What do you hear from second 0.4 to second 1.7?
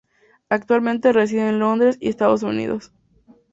Actualmente reside en